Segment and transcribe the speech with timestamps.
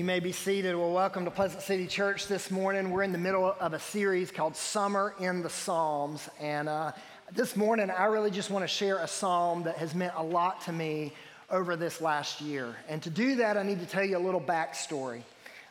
[0.00, 0.74] You may be seated.
[0.74, 2.90] Well, welcome to Pleasant City Church this morning.
[2.90, 6.26] We're in the middle of a series called Summer in the Psalms.
[6.40, 6.92] And uh,
[7.34, 10.62] this morning, I really just want to share a psalm that has meant a lot
[10.62, 11.12] to me
[11.50, 12.74] over this last year.
[12.88, 15.20] And to do that, I need to tell you a little backstory.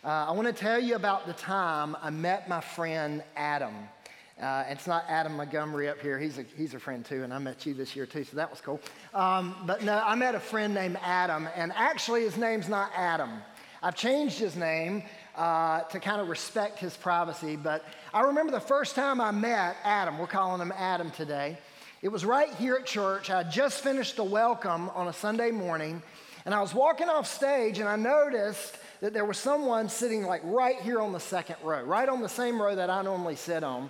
[0.03, 3.73] Uh, I want to tell you about the time I met my friend Adam.
[4.39, 6.19] Uh, it's not Adam Montgomery up here.
[6.19, 8.51] He's a, he's a friend too, and I met you this year too, so that
[8.51, 8.79] was cool.
[9.13, 13.31] Um, but no, I met a friend named Adam, and actually, his name's not Adam.
[13.81, 15.03] I've changed his name
[15.37, 19.77] uh, to kind of respect his privacy, but I remember the first time I met
[19.85, 21.57] Adam, we're calling him Adam today.
[22.01, 23.29] It was right here at church.
[23.29, 26.03] I just finished the welcome on a Sunday morning,
[26.43, 30.41] and I was walking off stage, and I noticed that there was someone sitting like
[30.43, 33.63] right here on the second row, right on the same row that I normally sit
[33.63, 33.89] on.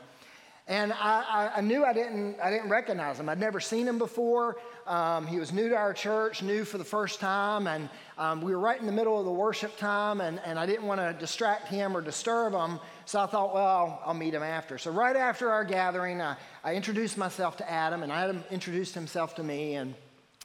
[0.70, 3.28] And I, I, I, knew I didn't, I didn't recognize him.
[3.28, 4.58] I'd never seen him before.
[4.86, 7.66] Um, he was new to our church, new for the first time.
[7.66, 10.68] And um, we were right in the middle of the worship time, and, and I
[10.68, 12.80] didn't want to distract him or disturb him.
[13.06, 14.78] So I thought, well, I'll, meet him after.
[14.78, 19.34] So right after our gathering, I, I introduced myself to Adam, and Adam introduced himself
[19.36, 19.74] to me.
[19.74, 19.96] And,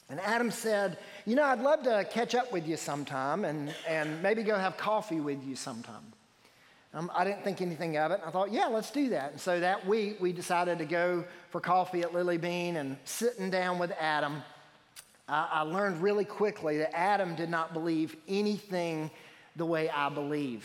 [0.09, 4.23] and Adam said, You know, I'd love to catch up with you sometime and, and
[4.23, 6.15] maybe go have coffee with you sometime.
[6.95, 8.21] Um, I didn't think anything of it.
[8.25, 9.33] I thought, yeah, let's do that.
[9.33, 13.51] And so that week, we decided to go for coffee at Lily Bean and sitting
[13.51, 14.45] down with Adam.
[15.29, 19.11] I, I learned really quickly that Adam did not believe anything
[19.57, 20.65] the way I believe.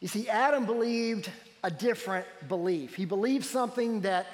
[0.00, 1.30] You see, Adam believed
[1.62, 2.94] a different belief.
[2.94, 4.26] He believed something that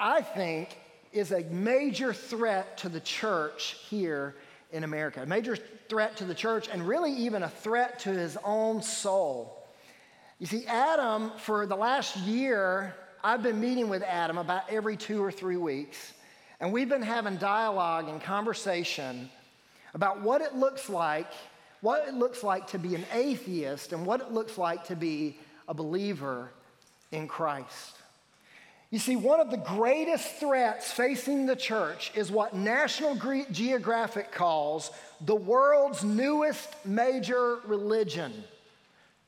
[0.00, 0.78] I think
[1.12, 4.34] is a major threat to the church here
[4.72, 5.56] in America, a major
[5.90, 9.57] threat to the church, and really even a threat to his own soul.
[10.38, 12.94] You see, Adam, for the last year,
[13.24, 16.12] I've been meeting with Adam about every two or three weeks,
[16.60, 19.30] and we've been having dialogue and conversation
[19.94, 21.26] about what it looks like,
[21.80, 25.36] what it looks like to be an atheist, and what it looks like to be
[25.66, 26.50] a believer
[27.10, 27.96] in Christ.
[28.90, 33.16] You see, one of the greatest threats facing the church is what National
[33.50, 38.44] Geographic calls the world's newest major religion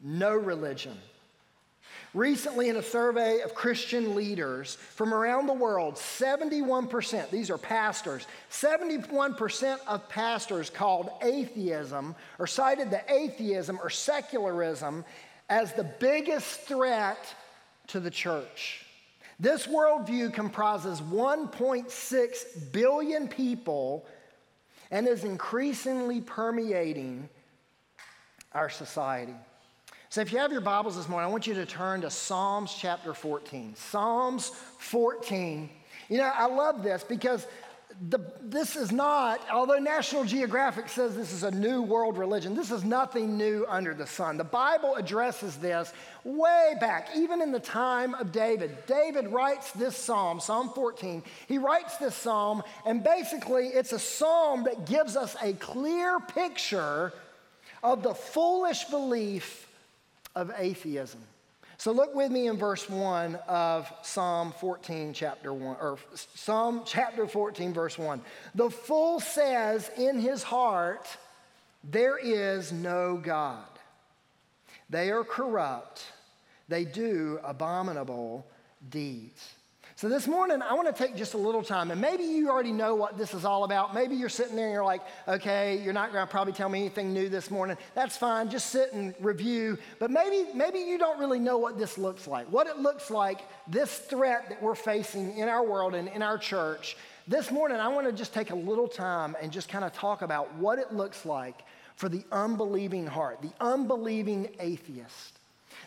[0.03, 0.97] no religion.
[2.12, 8.27] Recently, in a survey of Christian leaders from around the world, 71%, these are pastors,
[8.50, 15.05] 71% of pastors called atheism or cited the atheism or secularism
[15.49, 17.32] as the biggest threat
[17.88, 18.84] to the church.
[19.38, 24.05] This worldview comprises 1.6 billion people
[24.91, 27.28] and is increasingly permeating
[28.53, 29.34] our society.
[30.12, 32.75] So if you have your Bibles this morning, I want you to turn to Psalms
[32.76, 33.76] chapter 14.
[33.76, 34.48] Psalms
[34.78, 35.71] 14.
[36.09, 37.47] You know, I love this because
[38.09, 42.72] the, this is not, although National Geographic says this is a new world religion, this
[42.72, 44.37] is nothing new under the sun.
[44.37, 45.93] The Bible addresses this
[46.25, 48.78] way back, even in the time of David.
[48.88, 51.22] David writes this psalm, Psalm 14.
[51.47, 57.12] He writes this psalm, and basically it's a psalm that gives us a clear picture
[57.84, 59.69] of the foolish belief
[60.34, 61.20] of atheism.
[61.80, 65.98] So look with me in verse 1 of Psalm 14, chapter 1, or
[66.34, 68.20] Psalm chapter 14, verse 1.
[68.54, 71.08] The fool says in his heart,
[71.82, 73.64] There is no God.
[74.90, 76.04] They are corrupt,
[76.69, 78.46] they do abominable
[78.90, 79.54] deeds.
[80.00, 82.72] So this morning, I want to take just a little time, and maybe you already
[82.72, 83.94] know what this is all about.
[83.94, 86.78] Maybe you're sitting there and you're like, okay, you're not going to probably tell me
[86.78, 87.77] anything new this morning.
[87.94, 88.49] That's fine.
[88.49, 89.77] Just sit and review.
[89.99, 92.50] But maybe, maybe you don't really know what this looks like.
[92.50, 96.38] What it looks like, this threat that we're facing in our world and in our
[96.38, 96.97] church.
[97.28, 100.22] This morning, I want to just take a little time and just kind of talk
[100.22, 101.62] about what it looks like
[101.97, 105.39] for the unbelieving heart, the unbelieving atheist.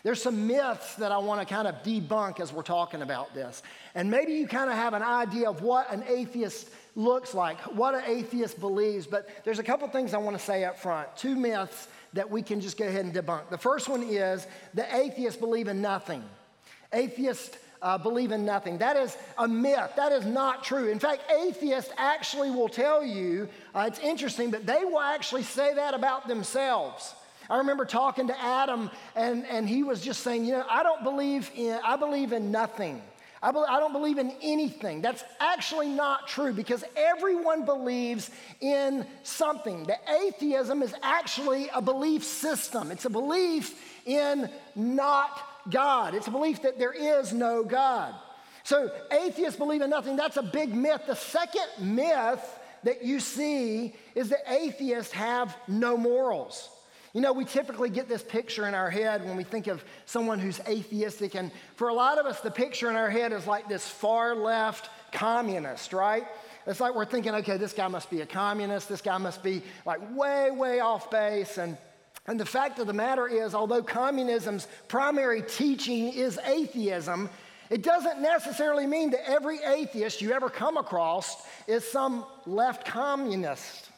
[0.04, 3.62] There's some myths that I want to kind of debunk as we're talking about this.
[3.94, 7.94] And maybe you kind of have an idea of what an atheist looks like, what
[7.94, 11.08] an atheist believes, but there's a couple things I want to say up front.
[11.16, 13.48] Two myths that we can just go ahead and debunk.
[13.48, 16.22] The first one is the atheists believe in nothing.
[16.92, 18.76] Atheists uh, believe in nothing.
[18.78, 19.92] That is a myth.
[19.96, 20.90] That is not true.
[20.90, 25.72] In fact, atheists actually will tell you, uh, it's interesting, but they will actually say
[25.74, 27.14] that about themselves.
[27.50, 31.02] I remember talking to Adam, and, and he was just saying, You know, I don't
[31.02, 33.02] believe in, I believe in nothing.
[33.42, 35.02] I, be, I don't believe in anything.
[35.02, 38.30] That's actually not true because everyone believes
[38.62, 39.84] in something.
[39.84, 46.30] The atheism is actually a belief system, it's a belief in not God, it's a
[46.30, 48.14] belief that there is no God.
[48.62, 50.16] So atheists believe in nothing.
[50.16, 51.02] That's a big myth.
[51.06, 52.40] The second myth
[52.82, 56.70] that you see is that atheists have no morals.
[57.14, 60.40] You know, we typically get this picture in our head when we think of someone
[60.40, 63.68] who's atheistic, and for a lot of us, the picture in our head is like
[63.68, 66.24] this far left communist, right?
[66.66, 69.62] It's like we're thinking, okay, this guy must be a communist, this guy must be
[69.86, 71.78] like way, way off base, and
[72.26, 77.28] and the fact of the matter is, although communism's primary teaching is atheism,
[77.68, 83.90] it doesn't necessarily mean that every atheist you ever come across is some left communist.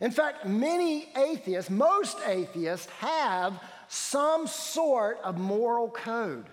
[0.00, 6.46] In fact, many atheists, most atheists, have some sort of moral code.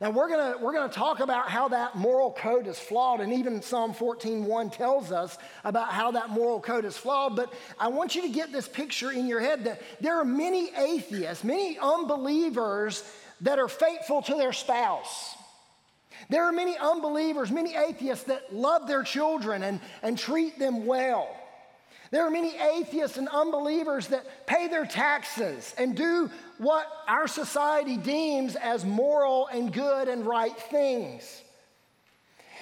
[0.00, 3.62] Now we're gonna, we're gonna talk about how that moral code is flawed, and even
[3.62, 7.36] Psalm 14:1 tells us about how that moral code is flawed.
[7.36, 10.74] But I want you to get this picture in your head that there are many
[10.76, 13.04] atheists, many unbelievers
[13.42, 15.36] that are faithful to their spouse.
[16.28, 21.28] There are many unbelievers, many atheists that love their children and, and treat them well.
[22.12, 27.96] There are many atheists and unbelievers that pay their taxes and do what our society
[27.96, 31.42] deems as moral and good and right things.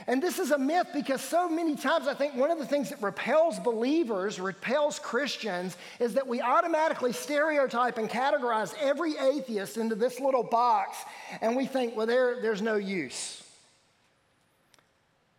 [0.06, 2.90] And this is a myth because so many times I think one of the things
[2.90, 9.96] that repels believers, repels Christians, is that we automatically stereotype and categorize every atheist into
[9.96, 10.96] this little box
[11.40, 13.42] and we think, well, there, there's no use.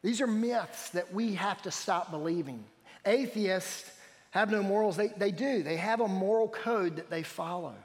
[0.04, 2.66] These are myths that we have to stop believing.
[3.06, 3.90] Atheists
[4.31, 4.98] have no morals.
[4.98, 7.75] They, they do, they have a moral code that they follow.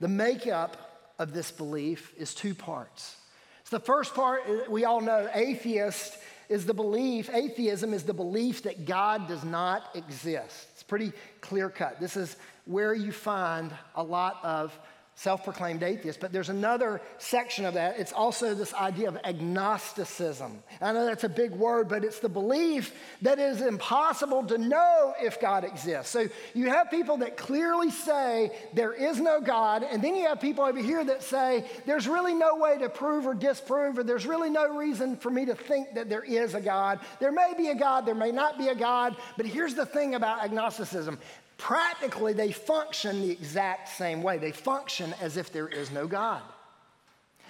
[0.00, 3.16] The makeup of this belief is two parts.
[3.64, 6.18] So the first part, we all know, atheist
[6.48, 10.66] is the belief, atheism is the belief that God does not exist.
[10.74, 12.00] It's pretty clear cut.
[12.00, 14.76] This is where you find a lot of
[15.14, 17.98] self proclaimed atheist, but there's another section of that.
[17.98, 20.62] It's also this idea of agnosticism.
[20.80, 24.56] I know that's a big word, but it's the belief that it is impossible to
[24.56, 26.10] know if God exists.
[26.10, 30.40] So you have people that clearly say there is no God, and then you have
[30.40, 34.26] people over here that say there's really no way to prove or disprove, or there's
[34.26, 37.00] really no reason for me to think that there is a God.
[37.20, 40.14] There may be a God, there may not be a God, but here's the thing
[40.14, 41.18] about agnosticism
[41.62, 44.36] practically they function the exact same way.
[44.36, 46.42] They function as if there is no God.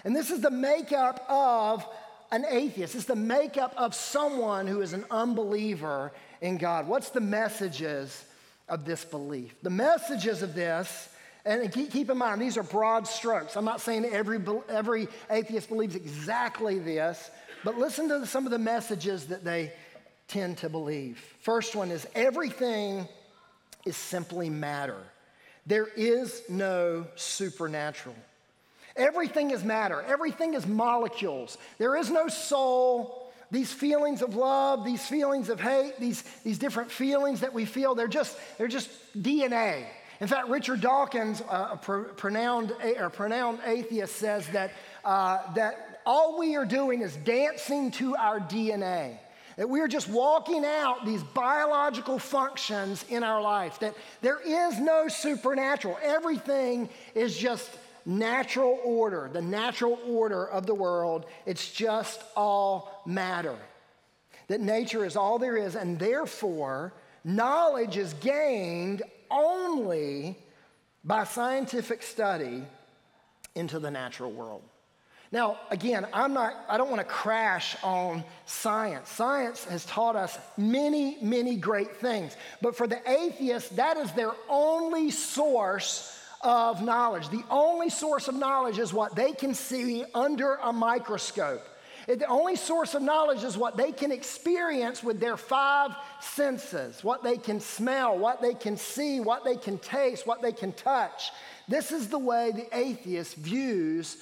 [0.05, 1.83] And this is the makeup of
[2.31, 2.95] an atheist.
[2.95, 6.13] It's the makeup of someone who is an unbeliever
[6.43, 6.87] in God.
[6.89, 8.23] What's the messages
[8.69, 9.55] of this belief?
[9.63, 11.09] The messages of this,
[11.47, 13.57] and keep, in mind, these are broad strokes.
[13.57, 14.39] I'm not saying every,
[14.69, 17.31] every atheist believes exactly this,
[17.65, 19.73] but listen to some of the messages that they
[20.29, 21.19] tend to believe.
[21.41, 23.09] First one is everything
[23.85, 24.97] is simply matter.
[25.67, 28.17] There is no supernatural.
[28.97, 31.57] Everything is matter, everything is molecules.
[31.79, 33.19] There is no soul.
[33.51, 37.95] These feelings of love, these feelings of hate, these, these different feelings that we feel,
[37.95, 39.85] they're just, they're just DNA.
[40.21, 44.73] In fact, Richard Dawkins, uh, a pronounced, or pronounced atheist, says that,
[45.05, 49.19] uh, that all we are doing is dancing to our DNA.
[49.57, 54.79] That we are just walking out these biological functions in our life, that there is
[54.79, 55.99] no supernatural.
[56.03, 57.71] Everything is just
[58.05, 61.27] natural order, the natural order of the world.
[61.47, 63.57] It's just all matter.
[64.49, 66.93] That nature is all there is, and therefore,
[67.25, 70.37] knowledge is gained only
[71.05, 72.65] by scientific study
[73.55, 74.63] into the natural world.
[75.33, 79.09] Now, again, I'm not, I don't want to crash on science.
[79.09, 82.37] Science has taught us many, many great things.
[82.61, 87.31] But for the atheist, that is their only source of knowledge.
[87.31, 91.67] The only source of knowledge is what they can see under a microscope.
[92.07, 97.23] The only source of knowledge is what they can experience with their five senses what
[97.23, 101.31] they can smell, what they can see, what they can taste, what they can touch.
[101.69, 104.17] This is the way the atheist views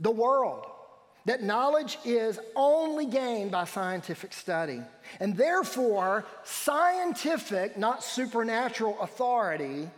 [0.00, 0.64] the world.
[1.24, 4.80] That knowledge is only gained by scientific study.
[5.20, 9.90] And therefore, scientific, not supernatural authority,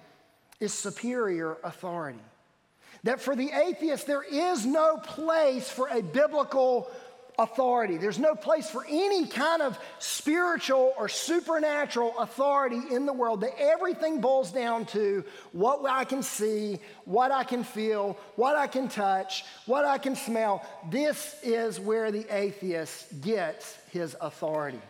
[0.59, 2.19] is superior authority.
[3.05, 6.91] That for the atheist, there is no place for a biblical
[7.41, 7.97] authority.
[7.97, 13.41] There's no place for any kind of spiritual or supernatural authority in the world.
[13.41, 18.67] That everything boils down to what I can see, what I can feel, what I
[18.67, 20.65] can touch, what I can smell.
[20.91, 24.81] This is where the atheist gets his authority.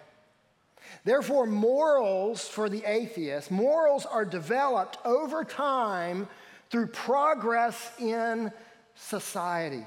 [1.05, 6.29] Therefore, morals for the atheist, morals are developed over time
[6.69, 8.53] through progress in
[8.97, 9.85] society.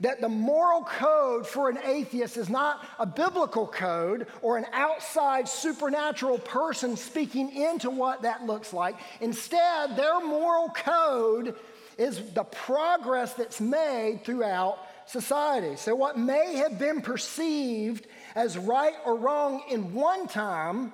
[0.00, 5.48] That the moral code for an atheist is not a biblical code or an outside
[5.48, 8.96] supernatural person speaking into what that looks like.
[9.20, 11.56] Instead, their moral code
[11.98, 15.76] is the progress that's made throughout society.
[15.76, 20.92] So, what may have been perceived as right or wrong in one time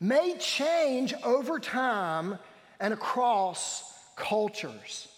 [0.00, 2.38] may change over time
[2.80, 3.82] and across
[4.16, 5.08] cultures.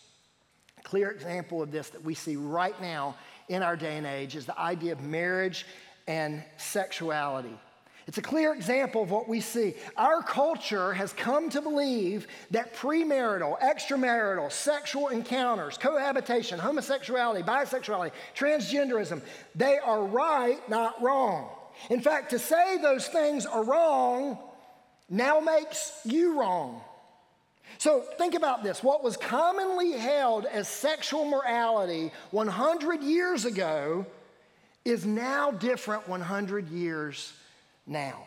[0.90, 3.14] Clear example of this that we see right now
[3.49, 5.64] in our day and age is the idea of marriage
[6.09, 7.56] and sexuality.
[8.09, 9.75] It's a clear example of what we see.
[9.97, 19.23] Our culture has come to believe that premarital, extramarital, sexual encounters, cohabitation, homosexuality, bisexuality, transgenderism,
[19.54, 21.50] they are right, not wrong.
[21.88, 24.38] In fact, to say those things are wrong
[25.09, 26.82] now makes you wrong.
[27.80, 28.82] So think about this.
[28.82, 34.04] What was commonly held as sexual morality 100 years ago
[34.84, 37.32] is now different 100 years
[37.87, 38.26] now.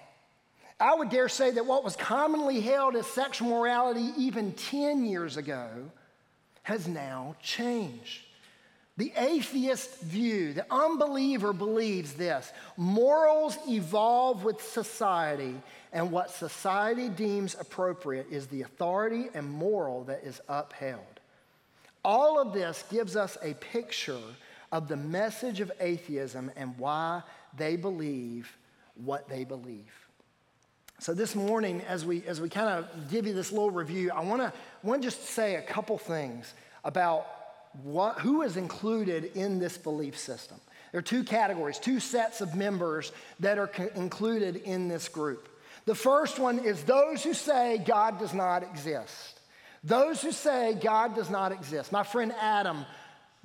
[0.79, 5.37] I would dare say that what was commonly held as sexual morality even 10 years
[5.37, 5.69] ago
[6.63, 8.22] has now changed.
[8.95, 15.55] The atheist view, the unbeliever believes this morals evolve with society,
[15.91, 20.99] and what society deems appropriate is the authority and moral that is upheld.
[22.05, 24.19] All of this gives us a picture
[24.71, 27.23] of the message of atheism and why
[27.57, 28.55] they believe
[28.95, 29.91] what they believe.
[30.99, 34.21] So this morning, as we as we kind of give you this little review, I
[34.21, 37.42] want to want to just say a couple things about
[37.81, 40.59] what, who is included in this belief system.
[40.91, 45.49] There are two categories, two sets of members that are co- included in this group.
[45.85, 49.39] The first one is those who say God does not exist.
[49.83, 51.91] Those who say God does not exist.
[51.91, 52.85] My friend Adam,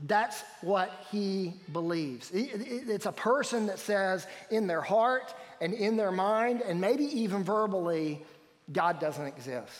[0.06, 2.30] that's what he believes.
[2.32, 7.42] It's a person that says in their heart and in their mind, and maybe even
[7.42, 8.22] verbally,
[8.70, 9.72] God doesn't exist.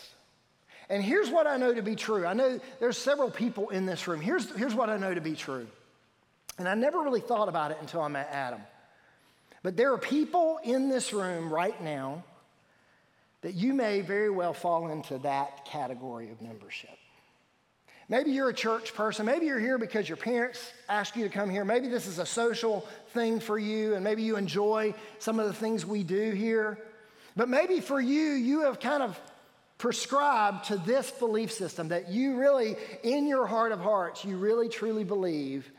[0.91, 2.27] And here's what I know to be true.
[2.27, 4.21] I know there's several people in this room.
[4.21, 5.67] Here's, here's what I know to be true.
[6.59, 8.61] And I never really thought about it until I met Adam.
[9.63, 12.25] But there are people in this room right now
[13.43, 16.97] that you may very well fall into that category of membership.
[18.09, 19.27] Maybe you're a church person.
[19.27, 21.65] Maybe you're here because your parents asked you to come here.
[21.65, 25.53] Maybe this is a social thing for you, and maybe you enjoy some of the
[25.53, 26.79] things we do here.
[27.37, 29.21] But maybe for you, you have kind of
[29.79, 34.69] prescribed to this belief system that you really, in your heart of hearts, you really
[34.69, 35.71] truly believe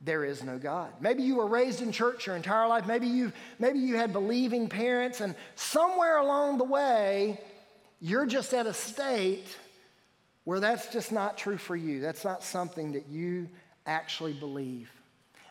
[0.00, 0.92] there is no God.
[1.00, 2.86] Maybe you were raised in church your entire life.
[2.86, 7.40] Maybe you maybe you had believing parents and somewhere along the way
[8.00, 9.56] you're just at a state
[10.44, 12.00] where that's just not true for you.
[12.00, 13.48] That's not something that you
[13.86, 14.90] actually believe.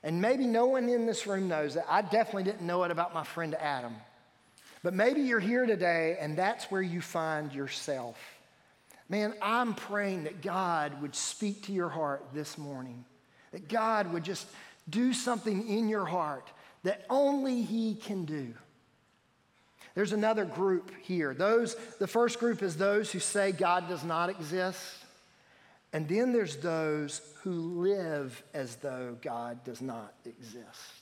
[0.02, 1.86] And maybe no one in this room knows that.
[1.90, 3.96] I definitely didn't know it about my friend Adam.
[4.84, 8.18] But maybe you're here today and that's where you find yourself.
[9.10, 13.06] Man, I'm praying that God would speak to your heart this morning,
[13.52, 14.48] that God would just
[14.90, 16.50] do something in your heart
[16.84, 18.54] that only He can do.
[19.96, 21.34] There's another group here.
[21.34, 24.80] Those, the first group is those who say God does not exist.
[25.92, 30.97] And then there's those who live as though God does not exist.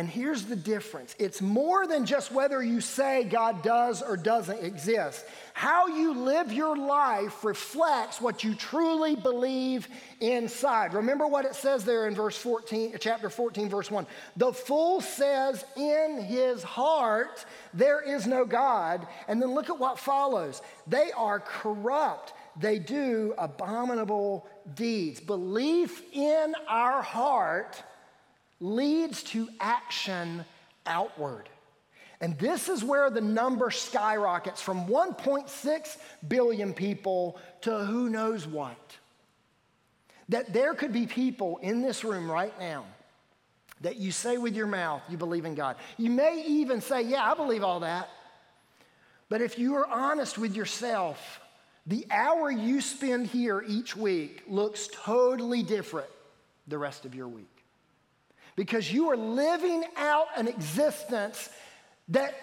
[0.00, 4.64] And here's the difference it's more than just whether you say God does or doesn't
[4.64, 5.26] exist.
[5.52, 9.86] How you live your life reflects what you truly believe
[10.20, 10.94] inside.
[10.94, 14.06] Remember what it says there in verse 14, chapter 14, verse 1.
[14.38, 19.06] The fool says in his heart, There is no God.
[19.28, 20.62] And then look at what follows.
[20.86, 25.20] They are corrupt, they do abominable deeds.
[25.20, 27.82] Belief in our heart
[28.60, 30.44] leads to action
[30.86, 31.48] outward.
[32.20, 35.96] And this is where the number skyrockets from 1.6
[36.28, 38.76] billion people to who knows what.
[40.28, 42.84] That there could be people in this room right now
[43.80, 45.76] that you say with your mouth you believe in God.
[45.96, 48.08] You may even say, Yeah, I believe all that.
[49.30, 51.40] But if you are honest with yourself,
[51.86, 56.10] the hour you spend here each week looks totally different
[56.68, 57.59] the rest of your week
[58.56, 61.48] because you are living out an existence
[62.08, 62.34] that,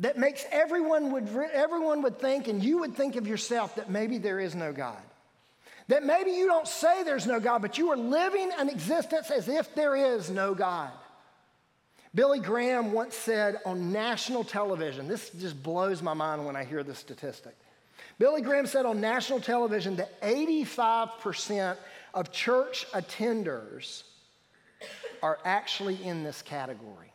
[0.00, 4.18] that makes everyone would, everyone would think, and you would think of yourself, that maybe
[4.18, 5.00] there is no God.
[5.88, 9.48] That maybe you don't say there's no God, but you are living an existence as
[9.48, 10.90] if there is no God.
[12.14, 16.82] Billy Graham once said on national television, this just blows my mind when I hear
[16.82, 17.54] this statistic.
[18.18, 21.76] Billy Graham said on national television that 85%
[22.14, 24.04] of church attenders
[25.22, 27.12] are actually in this category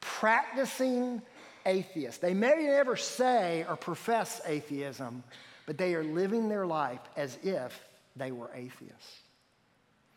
[0.00, 1.22] practicing
[1.66, 2.18] atheists.
[2.18, 5.22] They may never say or profess atheism,
[5.66, 7.80] but they are living their life as if
[8.16, 9.20] they were atheists.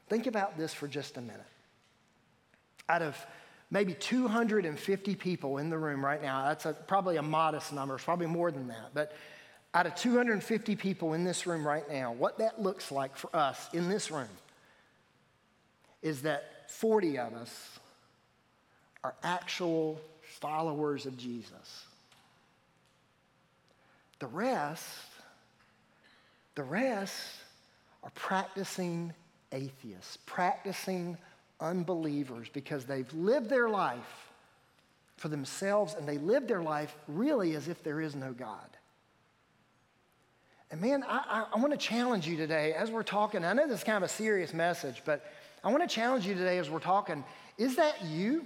[0.08, 1.42] Think about this for just a minute.
[2.90, 3.18] Out of
[3.70, 8.04] maybe 250 people in the room right now, that's a, probably a modest number, it's
[8.04, 9.13] probably more than that, but
[9.74, 13.70] out of 250 people in this room right now, what that looks like for us
[13.72, 14.28] in this room
[16.01, 17.80] is that 40 of us
[19.04, 21.86] are actual followers of Jesus.
[24.20, 24.86] The rest,
[26.56, 27.16] the rest
[28.04, 29.13] are practicing
[29.51, 31.18] atheists, practicing
[31.60, 34.30] unbelievers because they've lived their life
[35.18, 38.58] for themselves and they live their life really as if there is no God.
[40.72, 43.44] And man, I, I, I want to challenge you today as we're talking.
[43.44, 45.24] I know this is kind of a serious message, but
[45.63, 47.24] I want to challenge you today as we're talking.
[47.58, 48.46] Is that you?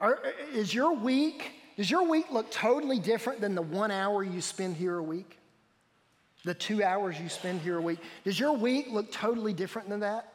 [0.00, 0.20] Or
[0.52, 4.76] is your week, does your week look totally different than the one hour you spend
[4.76, 5.38] here a week?
[6.44, 7.98] The two hours you spend here a week?
[8.24, 10.32] Does your week look totally different than that?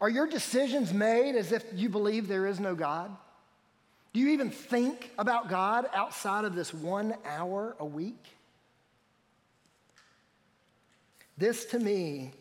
[0.00, 3.16] Are your decisions made as if you believe there is no God?
[4.12, 8.22] Do you even think about God outside of this one hour a week?
[11.38, 12.32] This to me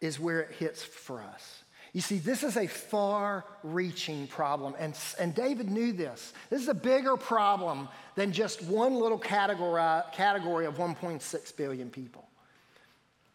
[0.00, 1.64] is where it hits for us.
[1.92, 6.32] You see, this is a far reaching problem, and, and David knew this.
[6.48, 12.28] This is a bigger problem than just one little category, category of 1.6 billion people.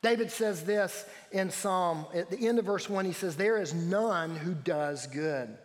[0.02, 3.74] David says this in Psalm, at the end of verse 1, he says, There is
[3.74, 5.58] none who does good.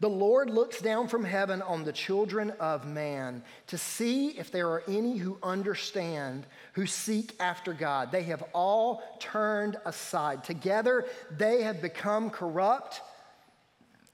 [0.00, 4.68] The Lord looks down from heaven on the children of man to see if there
[4.68, 8.12] are any who understand, who seek after God.
[8.12, 10.44] They have all turned aside.
[10.44, 11.04] Together
[11.36, 13.00] they have become corrupt.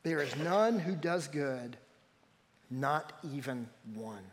[0.05, 1.77] There is none who does good,
[2.71, 4.25] not even one.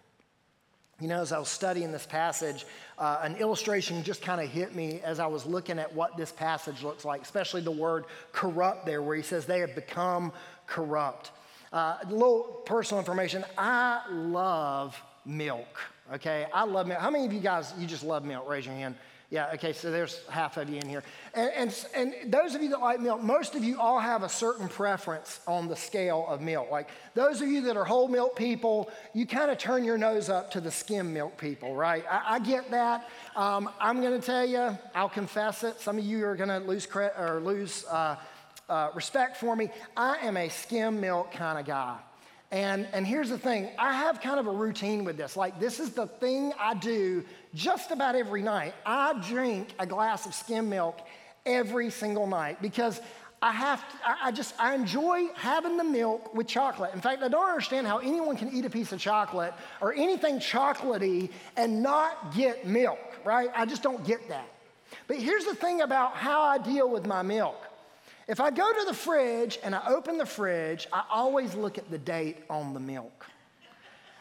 [1.02, 2.64] You know, as I was studying this passage,
[2.98, 6.32] uh, an illustration just kind of hit me as I was looking at what this
[6.32, 10.32] passage looks like, especially the word corrupt there, where he says they have become
[10.68, 11.32] corrupt.
[11.72, 15.80] Uh, a little personal information I love milk,
[16.14, 16.46] okay?
[16.54, 17.00] I love milk.
[17.00, 18.50] How many of you guys, you just love milk?
[18.50, 18.96] Raise your hand.
[19.30, 21.04] Yeah, okay, so there's half of you in here.
[21.34, 24.30] And, and, and, those of you that like milk, most of you all have a
[24.30, 26.70] certain preference on the scale of milk.
[26.70, 30.30] Like those of you that are whole milk people, you kind of turn your nose
[30.30, 32.04] up to the skim milk people, right?
[32.12, 33.08] I, I get that.
[33.34, 35.80] Um, I'm going to tell you, I'll confess it.
[35.80, 37.86] Some of you are going to lose credit or lose.
[37.86, 38.18] Uh,
[38.72, 41.98] uh, respect for me, I am a skim milk kind of guy.
[42.52, 45.36] And, and here's the thing I have kind of a routine with this.
[45.36, 48.74] Like, this is the thing I do just about every night.
[48.86, 51.00] I drink a glass of skim milk
[51.46, 53.02] every single night because
[53.42, 56.94] I have to, I just, I enjoy having the milk with chocolate.
[56.94, 60.40] In fact, I don't understand how anyone can eat a piece of chocolate or anything
[60.40, 63.50] chocolatey and not get milk, right?
[63.54, 64.48] I just don't get that.
[65.08, 67.58] But here's the thing about how I deal with my milk
[68.32, 71.92] if I go to the fridge and I open the fridge, I always look at
[71.92, 73.26] the date on the milk.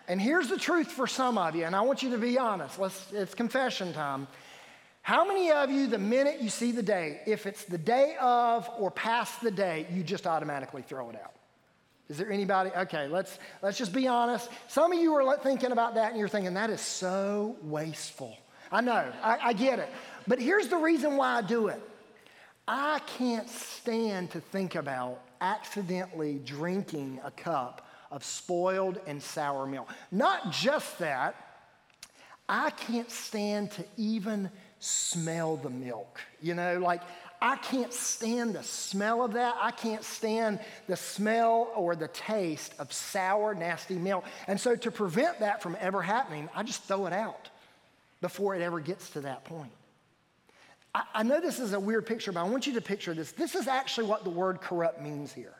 [0.08, 2.76] And here's the truth for some of you, and I want you to be honest.
[2.76, 4.26] Let's, it's confession time.
[5.02, 8.68] How many of you, the minute you see the date, if it's the day of
[8.80, 11.34] or past the date, you just automatically throw it out?
[12.08, 12.70] Is there anybody?
[12.76, 14.50] Okay, let's, let's just be honest.
[14.66, 18.36] Some of you are thinking about that and you're thinking, that is so wasteful.
[18.72, 19.88] I know, I, I get it.
[20.26, 21.80] But here's the reason why I do it
[22.66, 29.88] I can't stand to think about accidentally drinking a cup of spoiled and sour milk.
[30.10, 31.34] Not just that,
[32.48, 36.20] I can't stand to even smell the milk.
[36.42, 37.02] You know, like
[37.40, 39.56] I can't stand the smell of that.
[39.60, 44.24] I can't stand the smell or the taste of sour, nasty milk.
[44.46, 47.48] And so, to prevent that from ever happening, I just throw it out
[48.20, 49.72] before it ever gets to that point.
[50.94, 53.30] I, know this is a weird picture, but I want you to picture this.
[53.32, 55.54] This is actually what the word corrupt means here.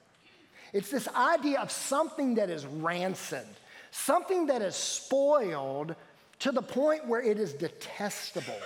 [0.73, 3.47] It's this idea of something that is rancid,
[3.93, 5.95] something that is spoiled
[6.41, 8.59] to the point where it is detestable.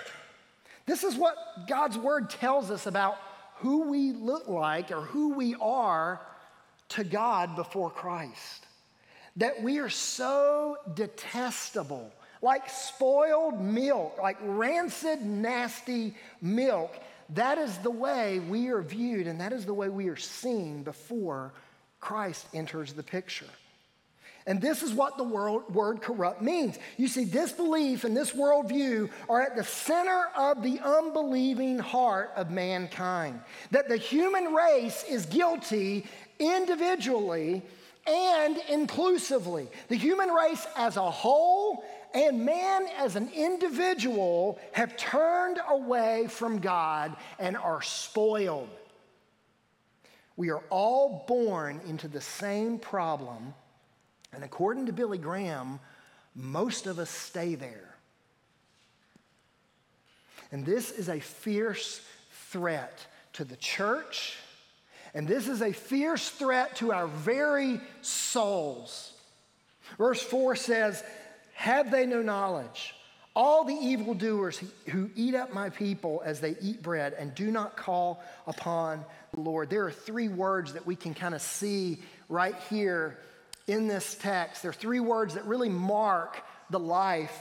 [0.85, 1.35] This is what
[1.67, 3.17] God's word tells us about
[3.57, 6.21] who we look like or who we are
[6.89, 8.65] to God before Christ.
[9.37, 12.11] That we are so detestable
[12.45, 16.95] like spoiled milk, like rancid, nasty milk.
[17.31, 20.83] That is the way we are viewed, and that is the way we are seen
[20.83, 21.53] before
[21.99, 23.49] Christ enters the picture.
[24.45, 26.77] And this is what the word corrupt means.
[26.97, 32.51] You see, disbelief and this worldview are at the center of the unbelieving heart of
[32.51, 33.41] mankind.
[33.71, 36.05] That the human race is guilty
[36.37, 37.63] individually
[38.05, 39.67] and inclusively.
[39.87, 41.83] The human race as a whole
[42.15, 48.69] and man as an individual have turned away from God and are spoiled.
[50.37, 53.53] We are all born into the same problem
[54.35, 55.79] and according to Billy Graham,
[56.35, 57.95] most of us stay there.
[60.51, 62.01] And this is a fierce
[62.49, 64.37] threat to the church,
[65.13, 69.13] and this is a fierce threat to our very souls.
[69.97, 71.01] Verse 4 says,
[71.55, 72.93] Have they no knowledge?
[73.35, 77.75] All the evildoers who eat up my people as they eat bread and do not
[77.75, 79.69] call upon the Lord.
[79.69, 83.17] There are three words that we can kind of see right here
[83.67, 86.39] in this text, there are three words that really mark
[86.69, 87.35] the life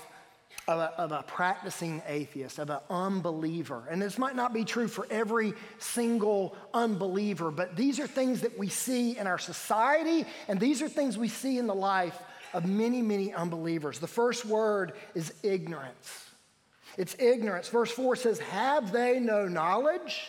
[0.66, 3.82] of a, of a, practicing atheist, of an unbeliever.
[3.90, 8.58] And this might not be true for every single unbeliever, but these are things that
[8.58, 12.16] we see in our society, and these are things we see in the life
[12.54, 13.98] of many, many unbelievers.
[13.98, 16.30] The first word is ignorance.
[16.96, 17.68] It's ignorance.
[17.68, 20.28] Verse 4 says, Have they no knowledge?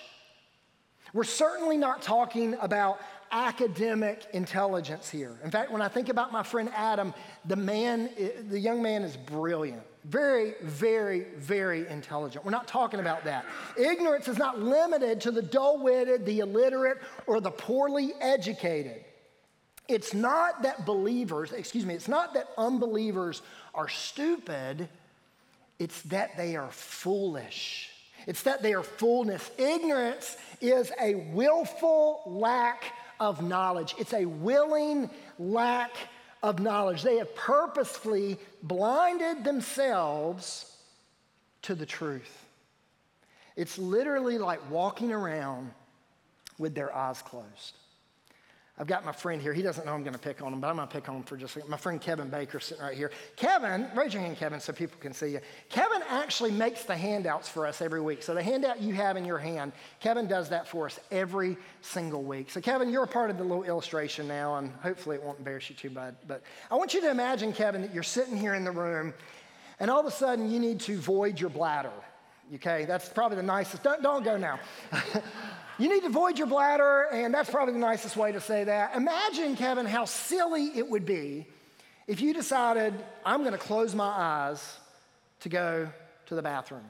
[1.13, 2.99] We're certainly not talking about
[3.31, 5.37] academic intelligence here.
[5.43, 7.13] In fact, when I think about my friend Adam,
[7.45, 8.09] the man,
[8.49, 9.81] the young man is brilliant.
[10.05, 12.45] Very, very, very intelligent.
[12.45, 13.45] We're not talking about that.
[13.77, 19.03] Ignorance is not limited to the dull witted, the illiterate, or the poorly educated.
[19.87, 23.41] It's not that believers, excuse me, it's not that unbelievers
[23.73, 24.89] are stupid,
[25.79, 27.91] it's that they are foolish.
[28.27, 29.51] It's that they are fullness.
[29.57, 32.85] Ignorance is a willful lack
[33.19, 33.93] of knowledge.
[33.99, 35.91] It's a willing lack
[36.41, 37.03] of knowledge.
[37.03, 40.75] They have purposefully blinded themselves
[41.63, 42.45] to the truth.
[43.55, 45.71] It's literally like walking around
[46.57, 47.77] with their eyes closed.
[48.77, 49.53] I've got my friend here.
[49.53, 51.15] He doesn't know I'm going to pick on him, but I'm going to pick on
[51.15, 51.69] him for just a second.
[51.69, 53.09] My friend Kevin Baker sitting right here.
[53.37, 55.39] Kevin, raise your hand, Kevin, so people can see you.
[55.69, 58.21] Kevin actually makes the handouts for us every week.
[58.21, 62.23] So the handout you have in your hand, Kevin does that for us every single
[62.23, 62.51] week.
[62.51, 65.69] So Kevin, you're a part of the little illustration now, and hopefully it won't embarrass
[65.69, 66.17] you too bad.
[66.27, 69.13] But I want you to imagine, Kevin, that you're sitting here in the room,
[69.79, 71.91] and all of a sudden you need to void your bladder.
[72.55, 73.83] Okay, that's probably the nicest.
[73.83, 74.59] Don't, don't go now.
[75.77, 78.95] You need to void your bladder, and that's probably the nicest way to say that.
[78.95, 81.47] Imagine, Kevin, how silly it would be
[82.07, 82.93] if you decided,
[83.25, 84.77] I'm going to close my eyes
[85.41, 85.89] to go
[86.27, 86.89] to the bathroom.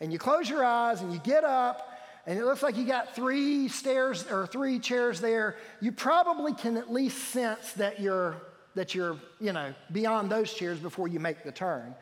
[0.00, 3.14] And you close your eyes and you get up, and it looks like you got
[3.14, 5.56] three stairs or three chairs there.
[5.80, 8.36] You probably can at least sense that you're,
[8.74, 11.94] that you're, you know, beyond those chairs before you make the turn.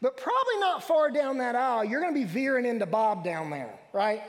[0.00, 3.50] But probably not far down that aisle, you're going to be veering into Bob down
[3.50, 4.22] there, right?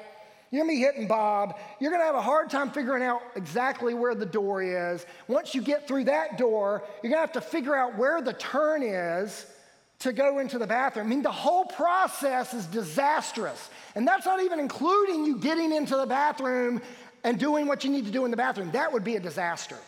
[0.53, 1.57] You're gonna be hitting Bob.
[1.79, 5.03] You're gonna have a hard time figuring out exactly where the door is.
[5.27, 8.83] Once you get through that door, you're gonna have to figure out where the turn
[8.83, 9.47] is
[9.97, 11.07] to go into the bathroom.
[11.07, 13.71] I mean, the whole process is disastrous.
[13.95, 16.83] And that's not even including you getting into the bathroom
[17.23, 18.69] and doing what you need to do in the bathroom.
[18.73, 19.79] That would be a disaster.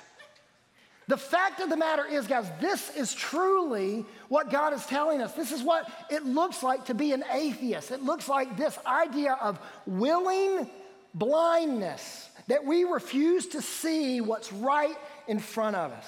[1.07, 5.33] The fact of the matter is, guys, this is truly what God is telling us.
[5.33, 7.91] This is what it looks like to be an atheist.
[7.91, 10.69] It looks like this idea of willing
[11.13, 16.05] blindness, that we refuse to see what's right in front of us.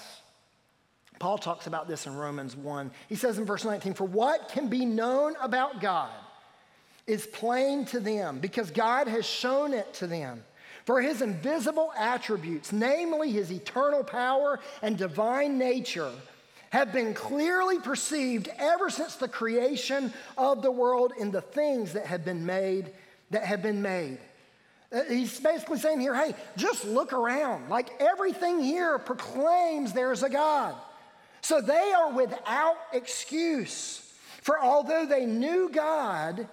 [1.20, 2.92] Paul talks about this in Romans 1.
[3.10, 6.12] He says in verse 19, For what can be known about God
[7.08, 10.44] is plain to them, because God has shown it to them.
[10.86, 16.12] For his invisible attributes, namely his eternal power and divine nature,
[16.70, 22.06] have been clearly perceived ever since the creation of the world in the things that
[22.06, 22.92] have been made
[23.32, 24.18] that have been made.
[24.92, 27.70] Uh, he's basically saying here, hey, just look around.
[27.70, 30.76] Like everything here proclaims there's a God.
[31.42, 34.02] So they are without excuse.
[34.42, 36.48] For although they knew God,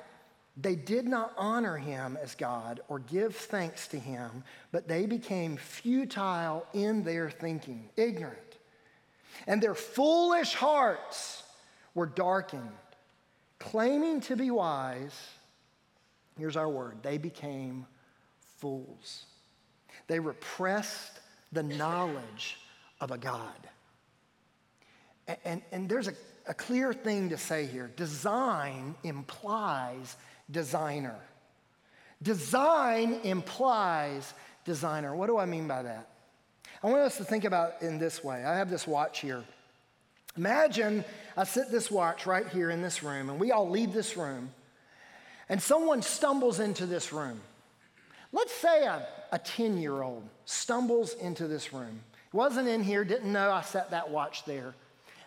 [0.57, 5.57] they did not honor him as God or give thanks to him, but they became
[5.57, 8.54] futile in their thinking, ignorant.
[9.47, 11.43] And their foolish hearts
[11.95, 12.71] were darkened.
[13.59, 15.19] Claiming to be wise,
[16.39, 17.87] here's our word, they became
[18.59, 19.25] fools.
[20.07, 21.21] They repressed
[21.53, 22.59] the knowledge
[23.01, 23.69] of a God.
[25.27, 26.15] And, and, and there's a,
[26.47, 30.17] a clear thing to say here design implies
[30.51, 31.17] designer.
[32.23, 34.33] Design implies
[34.65, 35.15] designer.
[35.15, 36.09] What do I mean by that?
[36.85, 38.45] I want us to think about in this way.
[38.45, 39.43] I have this watch here.
[40.37, 41.03] Imagine
[41.35, 44.51] I set this watch right here in this room, and we all leave this room,
[45.49, 47.41] and someone stumbles into this room.
[48.33, 52.01] Let's say a 10 year old stumbles into this room.
[52.35, 54.75] Wasn't in here, didn't know I set that watch there.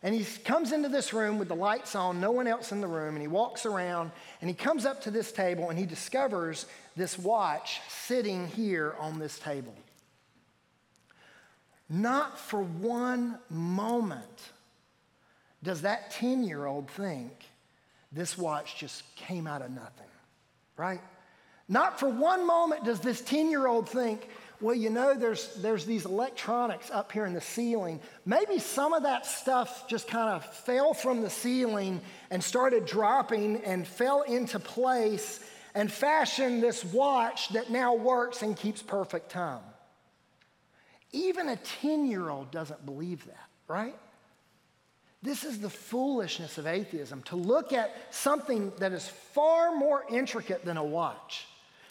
[0.04, 2.88] And he comes into this room with the lights on, no one else in the
[2.88, 6.68] room, and he walks around and he comes up to this table and he discovers
[6.96, 9.74] this watch sitting here on this table.
[11.90, 14.52] Not for one moment
[15.64, 17.32] does that 10 year old think
[18.12, 20.08] this watch just came out of nothing,
[20.76, 21.02] right?
[21.70, 25.86] Not for one moment does this 10 year old think, well, you know, there's, there's
[25.86, 28.00] these electronics up here in the ceiling.
[28.26, 33.64] Maybe some of that stuff just kind of fell from the ceiling and started dropping
[33.64, 35.40] and fell into place
[35.76, 39.62] and fashioned this watch that now works and keeps perfect time.
[41.12, 43.96] Even a 10 year old doesn't believe that, right?
[45.24, 50.64] This is the foolishness of atheism to look at something that is far more intricate
[50.64, 51.48] than a watch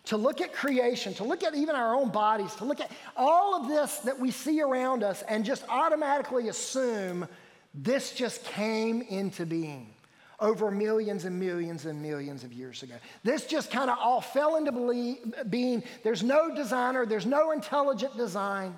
[0.07, 3.61] to look at creation, to look at even our own bodies, to look at all
[3.61, 7.29] of this that we see around us and just automatically assume
[7.75, 9.93] this just came into being
[10.39, 12.95] over millions and millions and millions of years ago.
[13.25, 15.17] This just kind of all fell into
[15.51, 15.83] being.
[16.05, 18.77] There's no designer, there's no intelligent design.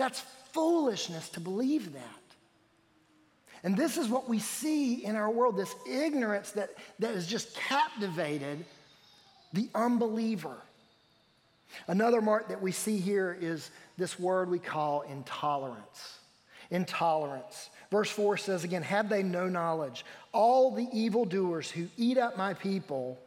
[0.00, 0.20] That's
[0.52, 2.22] foolishness to believe that.
[3.62, 7.54] And this is what we see in our world this ignorance that, that is just
[7.54, 8.64] captivated
[9.52, 10.56] the unbeliever.
[11.86, 16.20] Another mark that we see here is this word we call intolerance.
[16.70, 17.68] Intolerance.
[17.90, 20.06] Verse 4 says again, Have they no knowledge?
[20.32, 23.18] All the evildoers who eat up my people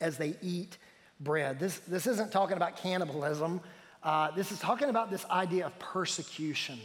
[0.00, 0.76] as they eat
[1.20, 1.60] bread.
[1.60, 3.60] This, this isn't talking about cannibalism,
[4.04, 6.78] uh, this is talking about this idea of persecution.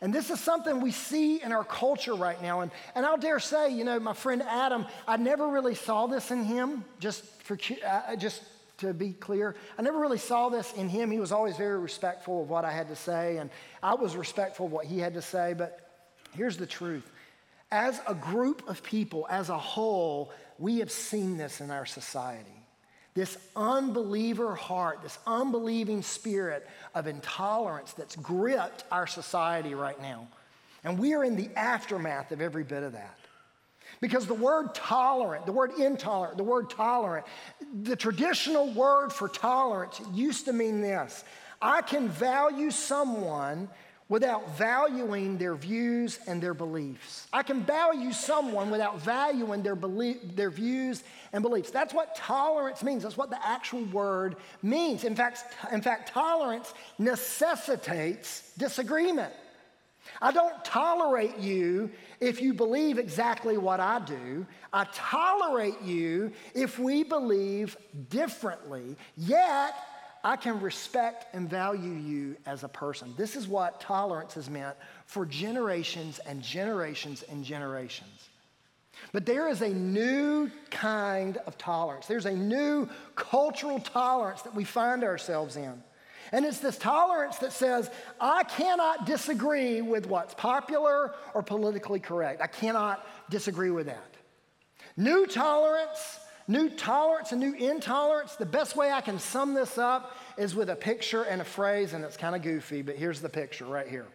[0.00, 2.60] And this is something we see in our culture right now.
[2.60, 6.30] And, and I'll dare say, you know, my friend Adam, I never really saw this
[6.30, 8.42] in him, just, for, uh, just
[8.78, 9.56] to be clear.
[9.78, 11.10] I never really saw this in him.
[11.10, 13.50] He was always very respectful of what I had to say, and
[13.82, 15.54] I was respectful of what he had to say.
[15.56, 15.80] But
[16.34, 17.10] here's the truth
[17.70, 22.50] as a group of people, as a whole, we have seen this in our society
[23.14, 30.28] this unbeliever heart, this unbelieving spirit of intolerance that's gripped our society right now.
[30.84, 33.18] And we are in the aftermath of every bit of that.
[34.00, 37.26] Because the word tolerant, the word intolerant, the word tolerant,
[37.82, 41.24] the traditional word for tolerance used to mean this
[41.60, 43.68] I can value someone
[44.10, 47.28] without valuing their views and their beliefs.
[47.32, 51.70] I can value someone without valuing their, belief, their views and beliefs.
[51.70, 53.04] That's what tolerance means.
[53.04, 55.04] That's what the actual word means.
[55.04, 59.32] In fact, in fact, tolerance necessitates disagreement.
[60.20, 64.44] I don't tolerate you if you believe exactly what I do.
[64.72, 67.76] I tolerate you if we believe
[68.08, 68.96] differently.
[69.16, 69.72] Yet,
[70.22, 73.14] I can respect and value you as a person.
[73.16, 78.28] This is what tolerance has meant for generations and generations and generations.
[79.12, 82.06] But there is a new kind of tolerance.
[82.06, 85.82] There's a new cultural tolerance that we find ourselves in.
[86.32, 92.40] And it's this tolerance that says, I cannot disagree with what's popular or politically correct.
[92.40, 94.14] I cannot disagree with that.
[94.96, 100.16] New tolerance New tolerance and new intolerance, the best way I can sum this up
[100.36, 103.28] is with a picture and a phrase, and it's kind of goofy, but here's the
[103.28, 104.06] picture right here.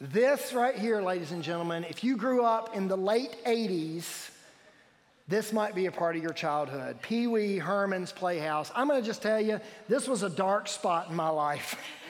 [0.00, 4.30] This right here, ladies and gentlemen, if you grew up in the late 80s,
[5.28, 7.00] this might be a part of your childhood.
[7.02, 8.72] Pee Wee Herman's Playhouse.
[8.74, 11.76] I'm going to just tell you, this was a dark spot in my life.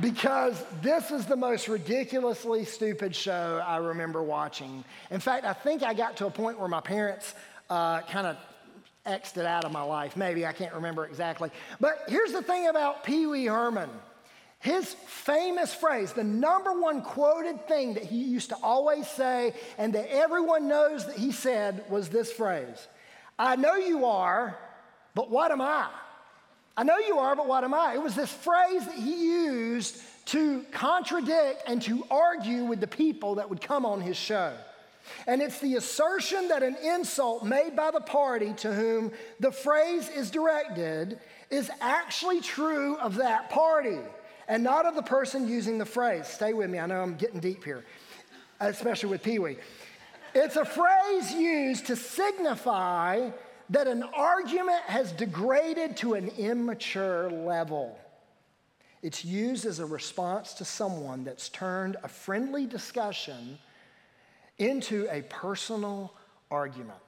[0.00, 4.84] because this is the most ridiculously stupid show I remember watching.
[5.10, 7.34] In fact, I think I got to a point where my parents
[7.70, 8.36] uh, kind of
[9.06, 10.16] X'd it out of my life.
[10.16, 11.50] Maybe, I can't remember exactly.
[11.80, 13.88] But here's the thing about Pee Wee Herman.
[14.60, 19.94] His famous phrase, the number one quoted thing that he used to always say and
[19.94, 22.86] that everyone knows that he said was this phrase
[23.38, 24.58] I know you are,
[25.14, 25.88] but what am I?
[26.78, 27.94] I know you are, but what am I?
[27.94, 33.34] It was this phrase that he used to contradict and to argue with the people
[33.34, 34.54] that would come on his show.
[35.26, 39.10] And it's the assertion that an insult made by the party to whom
[39.40, 41.18] the phrase is directed
[41.50, 43.98] is actually true of that party
[44.46, 46.28] and not of the person using the phrase.
[46.28, 47.84] Stay with me, I know I'm getting deep here,
[48.60, 49.56] especially with Pee Wee.
[50.32, 53.30] It's a phrase used to signify
[53.70, 57.98] that an argument has degraded to an immature level.
[59.02, 63.58] It's used as a response to someone that's turned a friendly discussion
[64.58, 66.12] into a personal
[66.50, 66.98] argument.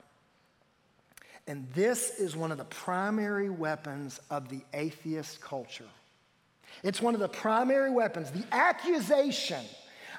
[1.47, 5.89] And this is one of the primary weapons of the atheist culture.
[6.85, 9.65] It's one of the primary weapons, the accusation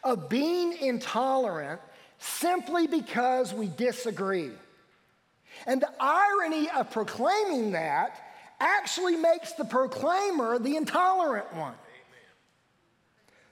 [0.04, 1.80] of being intolerant
[2.20, 4.52] simply because we disagree.
[5.66, 8.20] And the irony of proclaiming that
[8.60, 11.74] actually makes the proclaimer the intolerant one.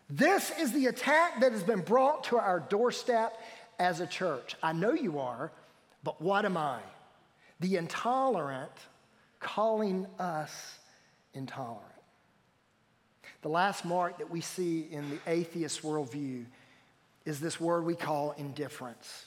[0.10, 3.34] This is the attack that has been brought to our doorstep
[3.78, 4.56] as a church.
[4.64, 5.52] I know you are,
[6.04, 6.80] but what am I?
[7.60, 8.72] The intolerant
[9.40, 10.80] calling us
[11.34, 11.86] intolerant.
[13.42, 16.46] The last mark that we see in the atheist worldview
[17.26, 19.26] is this word we call indifference.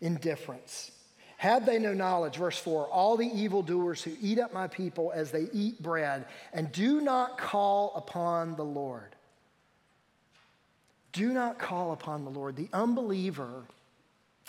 [0.00, 0.90] Indifference.
[1.36, 5.30] Had they no knowledge, verse 4, all the evildoers who eat up my people as
[5.30, 9.14] they eat bread and do not call upon the Lord.
[11.12, 12.56] Do not call upon the Lord.
[12.56, 13.64] The unbeliever,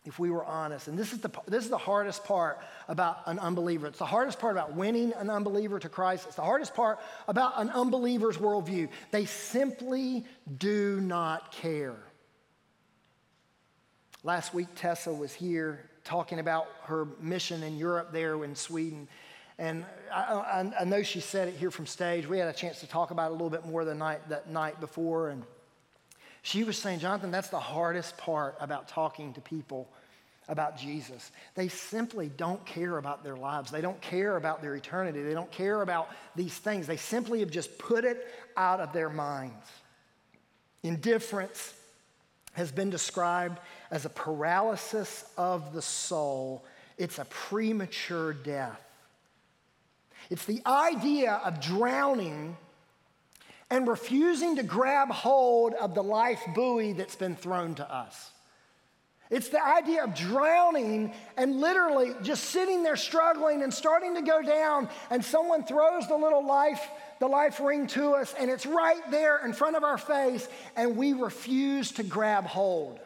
[0.05, 3.37] if we were honest, and this is the, this is the hardest part about an
[3.39, 3.87] unbeliever.
[3.87, 6.25] It's the hardest part about winning an unbeliever to Christ.
[6.25, 8.87] It's the hardest part about an unbeliever's worldview.
[9.11, 10.25] They simply
[10.57, 11.97] do not care.
[14.23, 19.09] Last week, Tessa was here talking about her mission in Europe there in Sweden.
[19.59, 22.25] And I, I, I, know she said it here from stage.
[22.27, 24.49] We had a chance to talk about it a little bit more the night, that
[24.49, 25.29] night before.
[25.29, 25.43] And
[26.43, 29.89] she was saying, Jonathan, that's the hardest part about talking to people
[30.47, 31.31] about Jesus.
[31.55, 33.69] They simply don't care about their lives.
[33.69, 35.21] They don't care about their eternity.
[35.23, 36.87] They don't care about these things.
[36.87, 39.67] They simply have just put it out of their minds.
[40.83, 41.73] Indifference
[42.57, 43.59] has been described
[43.91, 46.65] as a paralysis of the soul,
[46.97, 48.81] it's a premature death.
[50.31, 52.57] It's the idea of drowning
[53.69, 58.31] and refusing to grab hold of the life buoy that's been thrown to us.
[59.29, 64.41] It's the idea of drowning and literally just sitting there struggling and starting to go
[64.41, 66.81] down, and someone throws the little life,
[67.19, 70.97] the life ring to us, and it's right there in front of our face, and
[70.97, 72.99] we refuse to grab hold.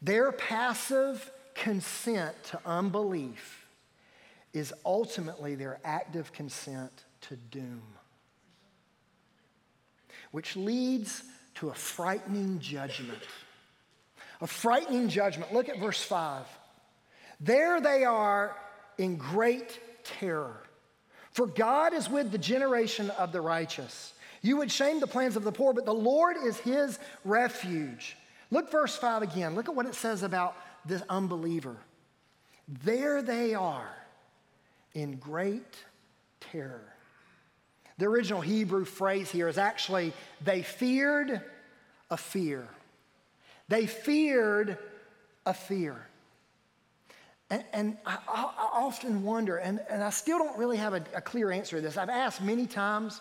[0.00, 3.66] Their passive consent to unbelief
[4.52, 7.82] is ultimately their active consent to doom,
[10.30, 11.22] which leads
[11.56, 13.18] to a frightening judgment.
[14.40, 15.52] A frightening judgment.
[15.52, 16.44] Look at verse 5.
[17.38, 18.56] There they are
[18.98, 20.62] in great terror.
[21.32, 24.12] For God is with the generation of the righteous.
[24.42, 28.16] You would shame the plans of the poor, but the Lord is his refuge.
[28.50, 29.54] Look verse 5 again.
[29.54, 31.76] Look at what it says about this unbeliever.
[32.84, 33.88] There they are
[34.94, 35.76] in great
[36.40, 36.92] terror.
[37.98, 40.12] The original Hebrew phrase here is actually,
[40.44, 41.40] they feared
[42.10, 42.66] a fear.
[43.68, 44.76] They feared
[45.46, 46.06] a fear.
[47.52, 51.20] And, and I, I, often wonder, and, and I still don't really have a, a
[51.20, 51.98] clear answer to this.
[51.98, 53.20] I've asked many times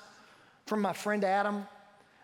[0.68, 1.68] from my friend Adam,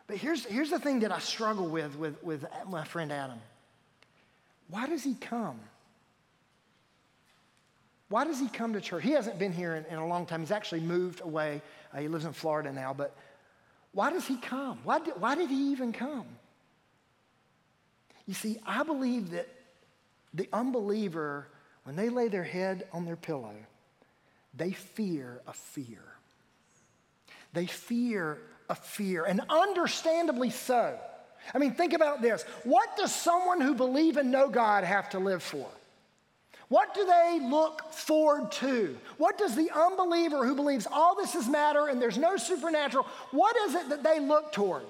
[0.07, 3.39] but here's, here's the thing that I struggle with, with with my friend Adam.
[4.69, 5.59] Why does he come?
[8.07, 9.03] Why does he come to church?
[9.03, 10.39] He hasn't been here in, in a long time.
[10.39, 11.61] He's actually moved away.
[11.93, 12.93] Uh, he lives in Florida now.
[12.93, 13.17] But
[13.91, 14.79] why does he come?
[14.85, 16.25] Why did, why did he even come?
[18.25, 19.49] You see, I believe that
[20.33, 21.47] the unbeliever,
[21.87, 23.55] when they lay their head on their pillow,
[24.53, 26.03] they fear a fear.
[27.53, 30.99] They fear a fear, and understandably so.
[31.53, 32.43] I mean, think about this.
[32.65, 35.65] What does someone who believes and know God have to live for?
[36.67, 38.97] What do they look forward to?
[39.17, 43.55] What does the unbeliever who believes all this is matter and there's no supernatural, what
[43.69, 44.83] is it that they look toward?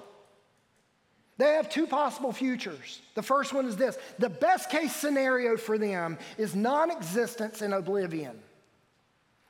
[1.38, 3.00] They have two possible futures.
[3.14, 7.72] The first one is this the best case scenario for them is non existence and
[7.72, 8.38] oblivion.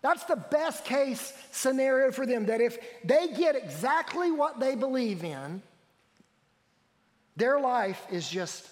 [0.03, 5.24] That's the best case scenario for them that if they get exactly what they believe
[5.24, 5.61] in,
[7.37, 8.68] their life is just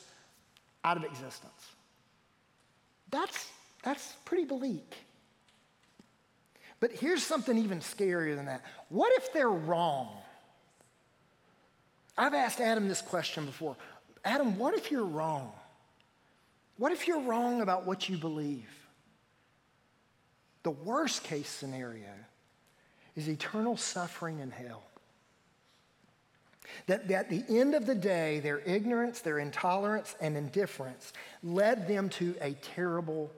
[0.85, 1.53] out of existence.
[3.11, 3.51] That's,
[3.83, 4.95] that's pretty bleak.
[6.79, 8.63] But here's something even scarier than that.
[8.89, 10.19] What if they're wrong?
[12.19, 13.77] I've asked Adam this question before
[14.25, 15.53] Adam, what if you're wrong?
[16.79, 18.69] What if you're wrong about what you believe?
[20.63, 22.13] The worst case scenario
[23.15, 24.83] is eternal suffering in hell.
[26.87, 31.13] That, that at the end of the day, their ignorance, their intolerance, and indifference
[31.43, 33.31] led them to a terrible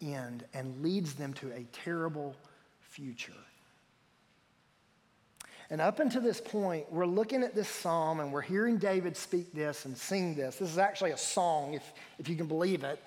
[0.00, 2.36] end and leads them to a terrible
[2.80, 3.32] future.
[5.72, 9.54] And up until this point, we're looking at this psalm and we're hearing David speak
[9.54, 10.56] this and sing this.
[10.56, 13.02] This is actually a song, if, if you can believe it.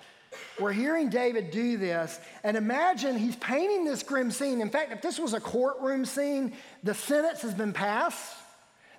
[0.58, 4.60] We're hearing David do this, and imagine he's painting this grim scene.
[4.60, 8.34] In fact, if this was a courtroom scene, the sentence has been passed,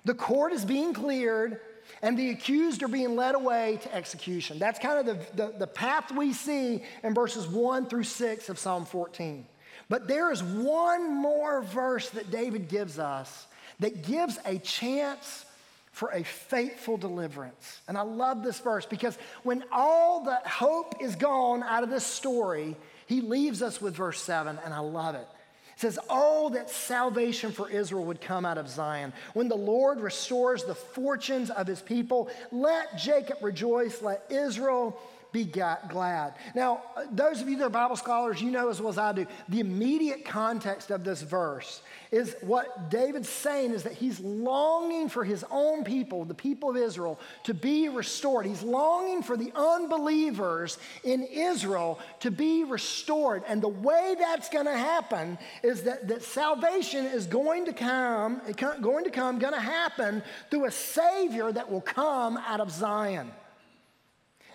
[0.06, 1.60] the court is being cleared,
[2.00, 4.58] and the accused are being led away to execution.
[4.58, 8.58] That's kind of the, the, the path we see in verses 1 through 6 of
[8.58, 9.46] Psalm 14.
[9.90, 13.46] But there is one more verse that David gives us
[13.80, 15.44] that gives a chance
[15.92, 17.80] for a faithful deliverance.
[17.88, 22.04] And I love this verse because when all the hope is gone out of this
[22.04, 22.76] story,
[23.06, 25.26] he leaves us with verse 7, and I love it.
[25.74, 29.12] It says, Oh, that salvation for Israel would come out of Zion.
[29.34, 35.00] When the Lord restores the fortunes of his people, let Jacob rejoice, let Israel
[35.30, 36.34] be glad.
[36.54, 39.12] Now, uh, those of you that are Bible scholars, you know as well as I
[39.12, 45.10] do, the immediate context of this verse is what David's saying is that he's longing
[45.10, 48.46] for his own people, the people of Israel, to be restored.
[48.46, 53.42] He's longing for the unbelievers in Israel to be restored.
[53.46, 58.40] And the way that's going to happen is that, that salvation is going to come,
[58.80, 63.30] going to come, going to happen through a Savior that will come out of Zion.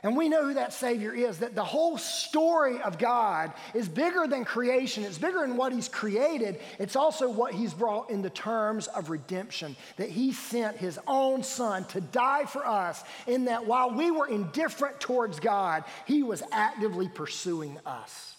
[0.03, 4.27] And we know who that Savior is, that the whole story of God is bigger
[4.27, 5.05] than creation.
[5.05, 6.59] It's bigger than what He's created.
[6.77, 9.77] It's also what He's brought in the terms of redemption.
[9.95, 14.27] That He sent His own Son to die for us, in that while we were
[14.27, 18.32] indifferent towards God, He was actively pursuing us.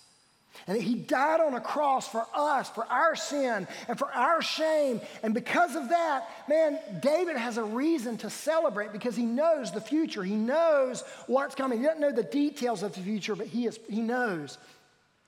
[0.66, 5.00] And he died on a cross for us, for our sin, and for our shame.
[5.22, 9.80] And because of that, man, David has a reason to celebrate because he knows the
[9.80, 10.22] future.
[10.22, 11.80] He knows what's coming.
[11.80, 14.56] He doesn't know the details of the future, but he, is, he knows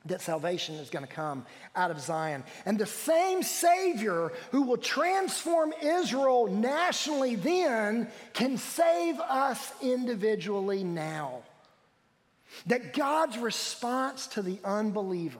[0.06, 2.44] that salvation is going to come out of Zion.
[2.64, 11.42] And the same Savior who will transform Israel nationally then can save us individually now.
[12.66, 15.38] That God's response to the unbeliever,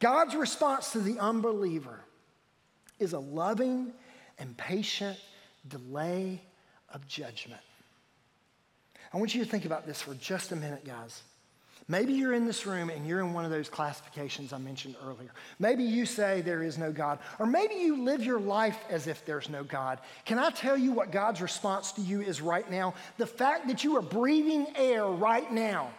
[0.00, 2.00] God's response to the unbeliever
[2.98, 3.92] is a loving
[4.38, 5.18] and patient
[5.68, 6.40] delay
[6.92, 7.60] of judgment.
[9.12, 11.22] I want you to think about this for just a minute, guys.
[11.88, 15.30] Maybe you're in this room and you're in one of those classifications I mentioned earlier.
[15.60, 19.24] Maybe you say there is no God, or maybe you live your life as if
[19.24, 20.00] there's no God.
[20.24, 22.94] Can I tell you what God's response to you is right now?
[23.18, 25.90] The fact that you are breathing air right now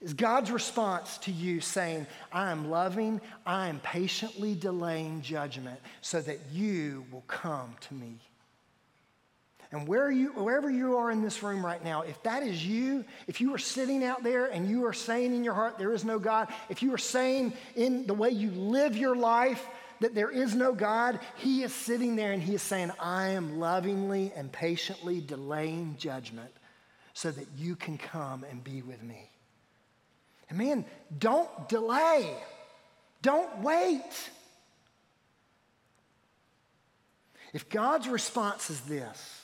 [0.00, 6.20] is God's response to you saying, I am loving, I am patiently delaying judgment so
[6.20, 8.20] that you will come to me.
[9.72, 13.06] And where you, wherever you are in this room right now, if that is you,
[13.26, 16.04] if you are sitting out there and you are saying in your heart, there is
[16.04, 19.66] no God, if you are saying in the way you live your life
[20.00, 23.58] that there is no God, He is sitting there and He is saying, I am
[23.58, 26.52] lovingly and patiently delaying judgment
[27.14, 29.30] so that you can come and be with me.
[30.50, 30.84] And man,
[31.18, 32.30] don't delay,
[33.22, 34.02] don't wait.
[37.54, 39.41] If God's response is this,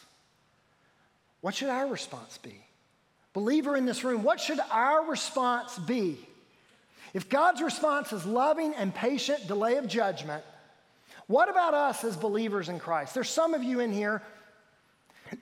[1.48, 2.60] what should our response be?
[3.32, 6.18] Believer in this room, what should our response be?
[7.14, 10.44] If God's response is loving and patient delay of judgment,
[11.26, 13.14] what about us as believers in Christ?
[13.14, 14.20] There's some of you in here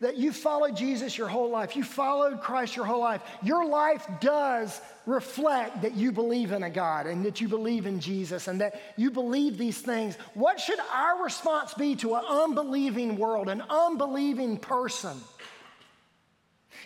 [0.00, 1.74] that you followed Jesus your whole life.
[1.74, 3.22] You followed Christ your whole life.
[3.42, 7.98] Your life does reflect that you believe in a God and that you believe in
[7.98, 10.16] Jesus and that you believe these things.
[10.34, 15.16] What should our response be to an unbelieving world, an unbelieving person?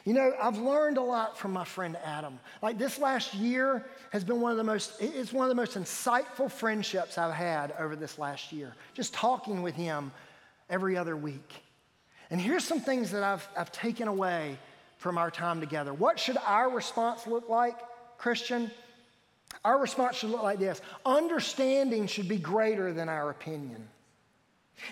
[0.04, 2.38] You know, I've learned a lot from my friend Adam.
[2.62, 5.76] Like this last year has been one of the most, it's one of the most
[5.76, 8.74] insightful friendships I've had over this last year.
[8.94, 10.10] Just talking with him
[10.70, 11.62] every other week.
[12.30, 14.56] And here's some things that I've, I've taken away
[14.98, 15.92] from our time together.
[15.92, 17.76] What should our response look like,
[18.18, 18.70] Christian?
[19.64, 23.88] Our response should look like this understanding should be greater than our opinion.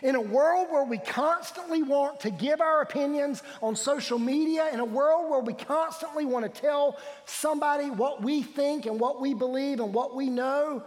[0.03, 4.80] In a world where we constantly want to give our opinions on social media, in
[4.80, 9.34] a world where we constantly want to tell somebody what we think and what we
[9.34, 10.82] believe and what we know,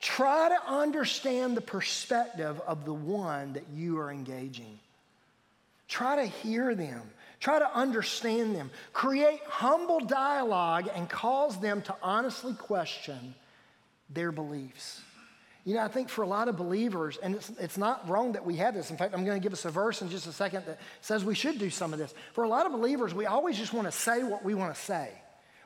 [0.00, 4.78] try to understand the perspective of the one that you are engaging.
[5.88, 7.02] Try to hear them.
[7.38, 8.70] Try to understand them.
[8.92, 13.34] Create humble dialogue and cause them to honestly question
[14.08, 15.02] their beliefs.
[15.64, 18.44] You know, I think for a lot of believers, and it's, it's not wrong that
[18.44, 18.90] we have this.
[18.90, 21.24] In fact, I'm going to give us a verse in just a second that says
[21.24, 22.12] we should do some of this.
[22.32, 24.80] For a lot of believers, we always just want to say what we want to
[24.80, 25.10] say.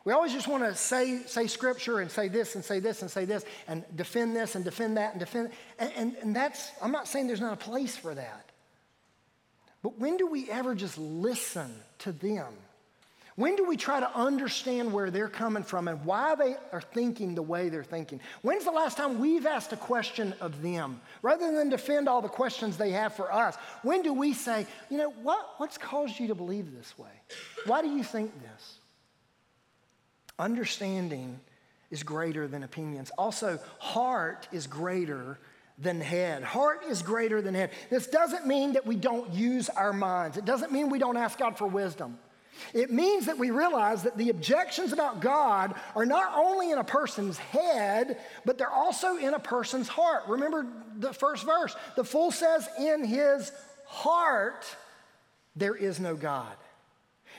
[0.04, 3.10] We always just want to say, say scripture and say this and say this and
[3.10, 5.50] say this and defend this and defend that and defend.
[5.78, 8.50] And, and, and that's, I'm not saying there's not a place for that.
[9.82, 12.52] But when do we ever just listen to them?
[13.36, 17.34] When do we try to understand where they're coming from and why they are thinking
[17.34, 18.20] the way they're thinking?
[18.40, 22.28] When's the last time we've asked a question of them rather than defend all the
[22.28, 23.56] questions they have for us?
[23.82, 27.10] When do we say, you know, what, what's caused you to believe this way?
[27.66, 28.78] Why do you think this?
[30.38, 31.38] Understanding
[31.90, 33.10] is greater than opinions.
[33.18, 35.38] Also, heart is greater
[35.78, 36.42] than head.
[36.42, 37.70] Heart is greater than head.
[37.90, 41.38] This doesn't mean that we don't use our minds, it doesn't mean we don't ask
[41.38, 42.18] God for wisdom.
[42.72, 46.84] It means that we realize that the objections about God are not only in a
[46.84, 50.24] person's head, but they're also in a person's heart.
[50.28, 50.66] Remember
[50.98, 51.74] the first verse.
[51.96, 53.52] The fool says, In his
[53.86, 54.64] heart,
[55.54, 56.54] there is no God.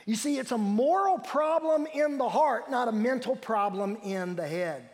[0.05, 4.47] You see, it's a moral problem in the heart, not a mental problem in the
[4.47, 4.89] head.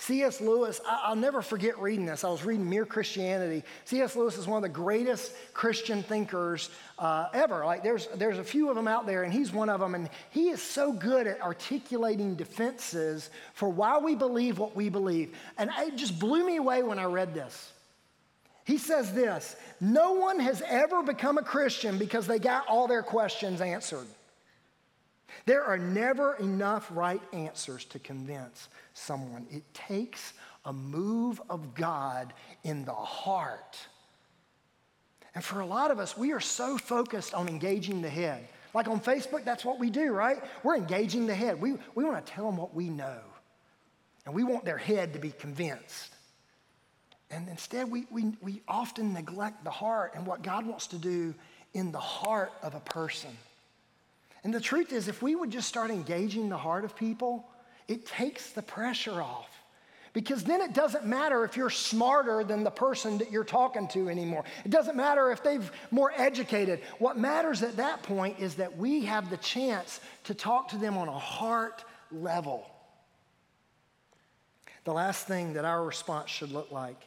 [0.00, 0.40] C.S.
[0.40, 2.24] Lewis, I'll never forget reading this.
[2.24, 3.62] I was reading Mere Christianity.
[3.84, 4.16] C.S.
[4.16, 7.66] Lewis is one of the greatest Christian thinkers uh, ever.
[7.66, 9.94] Like there's, there's a few of them out there, and he's one of them.
[9.94, 15.36] And he is so good at articulating defenses for why we believe what we believe.
[15.58, 17.70] And it just blew me away when I read this.
[18.64, 23.02] He says this No one has ever become a Christian because they got all their
[23.02, 24.06] questions answered.
[25.46, 29.46] There are never enough right answers to convince someone.
[29.50, 30.32] It takes
[30.64, 32.32] a move of God
[32.64, 33.78] in the heart.
[35.34, 38.46] And for a lot of us, we are so focused on engaging the head.
[38.74, 40.38] Like on Facebook, that's what we do, right?
[40.62, 41.60] We're engaging the head.
[41.60, 43.18] We, we want to tell them what we know.
[44.26, 46.14] And we want their head to be convinced.
[47.30, 51.34] And instead, we, we, we often neglect the heart and what God wants to do
[51.74, 53.30] in the heart of a person.
[54.42, 57.48] And the truth is, if we would just start engaging the heart of people,
[57.88, 59.48] it takes the pressure off.
[60.12, 64.08] Because then it doesn't matter if you're smarter than the person that you're talking to
[64.08, 64.44] anymore.
[64.64, 66.80] It doesn't matter if they've more educated.
[66.98, 70.98] What matters at that point is that we have the chance to talk to them
[70.98, 72.66] on a heart level.
[74.84, 77.00] The last thing that our response should look like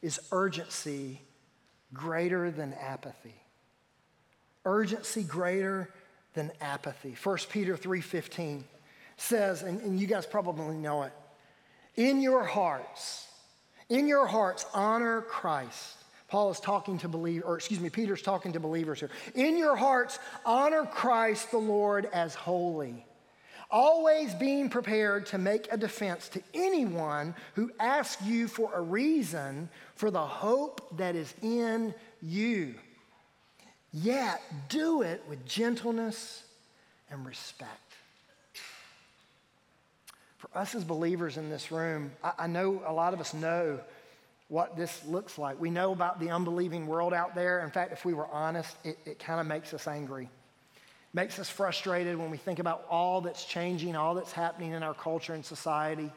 [0.00, 1.20] is urgency
[1.92, 3.34] greater than apathy.
[4.64, 5.90] Urgency greater
[6.34, 7.16] than apathy.
[7.22, 8.64] 1 Peter 3:15
[9.16, 11.12] says, and, and you guys probably know it,
[11.96, 13.28] in your hearts,
[13.88, 15.96] in your hearts, honor Christ.
[16.28, 19.10] Paul is talking to believers, or excuse me, Peter's talking to believers here.
[19.36, 23.06] In your hearts, honor Christ the Lord as holy,
[23.70, 29.68] always being prepared to make a defense to anyone who asks you for a reason
[29.94, 32.74] for the hope that is in you.
[33.94, 36.42] Yet do it with gentleness
[37.10, 37.70] and respect
[40.38, 43.78] For us as believers in this room, I, I know a lot of us know
[44.48, 45.60] what this looks like.
[45.60, 47.60] We know about the unbelieving world out there.
[47.60, 50.28] In fact, if we were honest, it, it kind of makes us angry.
[51.12, 54.94] Makes us frustrated when we think about all that's changing, all that's happening in our
[54.94, 56.10] culture and society.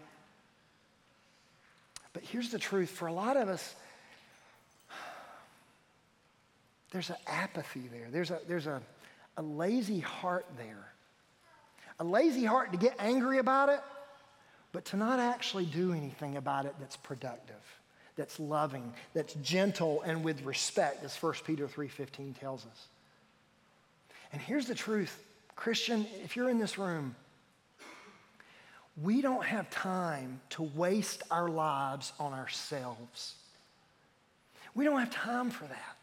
[2.13, 3.75] But here's the truth for a lot of us,
[6.91, 8.81] there's an apathy there, there's a, there's a,
[9.37, 10.91] a lazy heart there.
[11.99, 13.81] A lazy heart to get angry about it
[14.71, 17.55] but to not actually do anything about it that's productive,
[18.15, 22.87] that's loving, that's gentle and with respect, as 1 Peter 3:15 tells us.
[24.31, 25.17] And here's the truth,
[25.55, 27.15] Christian, if you're in this room,
[29.01, 33.35] we don't have time to waste our lives on ourselves.
[34.75, 35.96] We don't have time for that.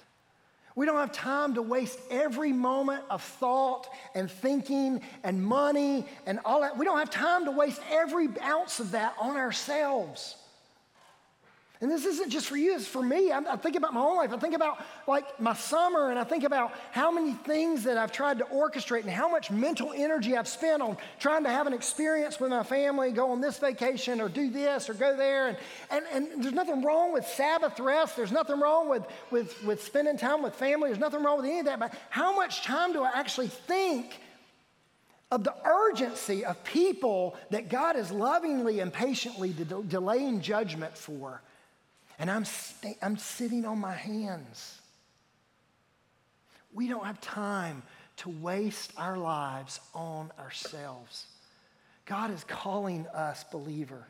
[0.77, 6.41] We don't have time to waste every moment of thought and thinking and money and
[6.45, 6.77] all that.
[6.77, 10.37] We don't have time to waste every ounce of that on ourselves.
[11.85, 13.31] And this isn't just for you, it's for me.
[13.31, 14.33] I, I, think about my own life.
[14.33, 18.11] I think about like my summer and I think about how many things that I've
[18.11, 21.75] tried to orchestrate and how much mental energy I've spent on trying to have an
[21.75, 25.49] experience with my family, go on this vacation or do this or go there.
[25.49, 25.59] And,
[25.91, 28.17] and, and there's nothing wrong with Sabbath rest.
[28.17, 30.89] There's nothing wrong with, with, with spending time with family.
[30.89, 31.81] There's nothing wrong with any of that.
[31.81, 34.19] But how much time do I actually think
[35.31, 41.43] of the urgency of people that God is lovingly and patiently de- delaying judgment for?
[42.19, 42.45] And I'm,
[43.03, 44.79] I'm sitting on my hands.
[46.73, 47.83] We don't have time
[48.19, 51.27] to waste our lives on ourselves.
[52.07, 54.07] God is calling us, believer,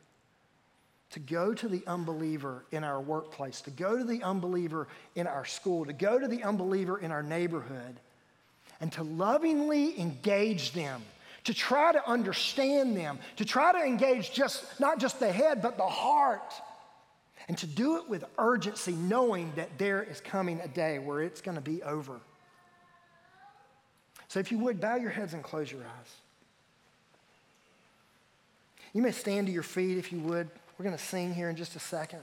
[1.10, 5.44] to go to the unbeliever in our workplace, to go to the unbeliever in our
[5.44, 8.00] school, to go to the unbeliever in our neighborhood,
[8.80, 11.02] and to lovingly engage them
[11.44, 15.76] to try to understand them, to try to engage just not just the head, but
[15.76, 16.54] the heart,
[17.48, 21.40] and to do it with urgency, knowing that there is coming a day where it's
[21.40, 22.20] going to be over.
[24.28, 26.14] So, if you would, bow your heads and close your eyes.
[28.92, 30.48] You may stand to your feet if you would.
[30.78, 32.20] We're going to sing here in just a second.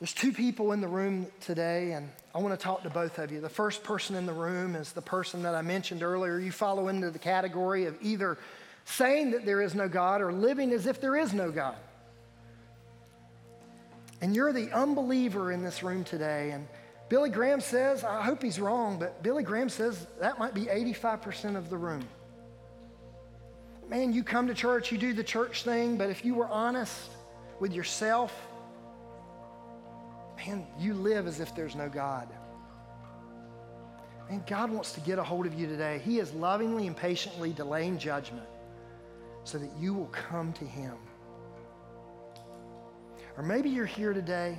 [0.00, 3.32] There's two people in the room today, and I want to talk to both of
[3.32, 3.40] you.
[3.40, 6.38] The first person in the room is the person that I mentioned earlier.
[6.38, 8.38] You follow into the category of either
[8.84, 11.76] saying that there is no God or living as if there is no God.
[14.20, 16.50] And you're the unbeliever in this room today.
[16.50, 16.66] And
[17.08, 21.56] Billy Graham says, I hope he's wrong, but Billy Graham says that might be 85%
[21.56, 22.06] of the room.
[23.88, 27.10] Man, you come to church, you do the church thing, but if you were honest
[27.58, 28.34] with yourself,
[30.36, 32.28] man, you live as if there's no God.
[34.28, 36.02] And God wants to get a hold of you today.
[36.04, 38.46] He is lovingly and patiently delaying judgment
[39.44, 40.94] so that you will come to Him.
[43.38, 44.58] Or maybe you're here today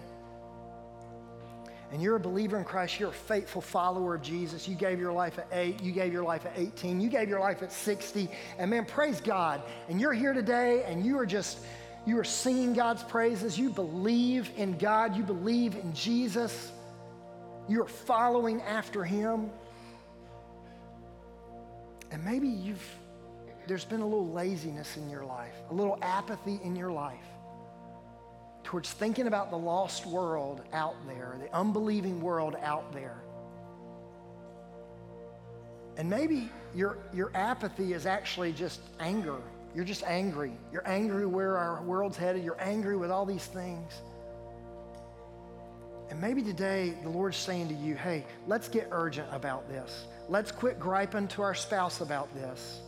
[1.91, 4.69] and you're a believer in Christ, you're a faithful follower of Jesus.
[4.69, 7.41] You gave your life at eight, you gave your life at 18, you gave your
[7.41, 9.61] life at 60, and man, praise God.
[9.89, 11.59] And you're here today and you are just
[12.07, 13.59] you are singing God's praises.
[13.59, 15.17] You believe in God.
[15.17, 16.71] You believe in Jesus.
[17.67, 19.49] You're following after Him.
[22.09, 22.83] And maybe you've,
[23.67, 27.28] there's been a little laziness in your life, a little apathy in your life
[28.63, 33.17] towards thinking about the lost world out there, the unbelieving world out there.
[35.97, 39.41] And maybe your, your apathy is actually just anger
[39.75, 40.51] you're just angry.
[40.71, 42.43] You're angry where our world's headed.
[42.43, 44.01] You're angry with all these things.
[46.09, 50.05] And maybe today the Lord's saying to you, hey, let's get urgent about this.
[50.27, 52.81] Let's quit griping to our spouse about this,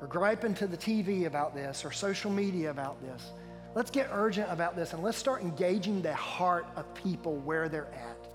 [0.00, 3.30] or griping to the TV about this, or social media about this.
[3.74, 7.92] Let's get urgent about this and let's start engaging the heart of people where they're
[7.94, 8.28] at,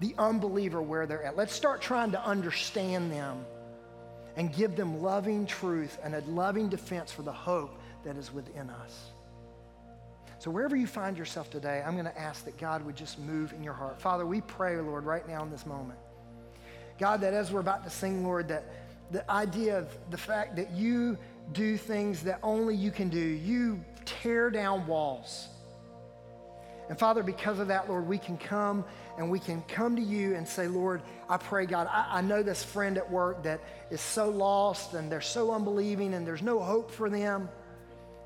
[0.00, 1.36] the unbeliever where they're at.
[1.36, 3.44] Let's start trying to understand them
[4.36, 8.68] and give them loving truth and a loving defense for the hope that is within
[8.68, 9.12] us.
[10.38, 13.52] So, wherever you find yourself today, I'm going to ask that God would just move
[13.52, 14.00] in your heart.
[14.00, 16.00] Father, we pray, Lord, right now in this moment.
[16.98, 18.64] God, that as we're about to sing, Lord, that
[19.12, 21.16] the idea of the fact that you
[21.52, 25.48] do things that only you can do, you tear down walls.
[26.88, 28.84] And Father, because of that, Lord, we can come
[29.16, 32.42] and we can come to you and say, Lord, I pray, God, I, I, know
[32.42, 36.58] this friend at work that is so lost and they're so unbelieving and there's no
[36.58, 37.48] hope for them.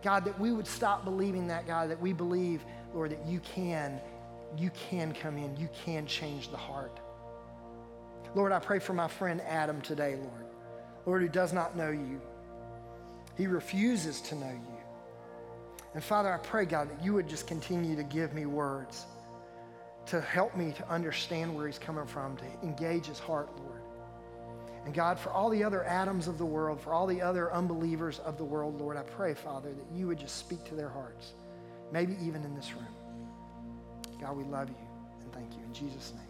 [0.03, 2.64] God, that we would stop believing that, God, that we believe,
[2.95, 4.01] Lord, that you can,
[4.57, 6.99] you can come in, you can change the heart.
[8.35, 10.47] Lord, I pray for my friend Adam today, Lord.
[11.07, 12.20] Lord, who does not know you.
[13.37, 14.76] He refuses to know you.
[15.97, 19.07] And Father, I pray, God, that you would just continue to give me words
[20.05, 23.80] to help me to understand where he's coming from, to engage his heart, Lord.
[24.84, 28.18] And God, for all the other Adams of the world, for all the other unbelievers
[28.26, 31.32] of the world, Lord, I pray, Father, that you would just speak to their hearts,
[31.90, 32.84] maybe even in this room.
[34.20, 34.76] God, we love you
[35.22, 35.62] and thank you.
[35.64, 36.26] In Jesus' name.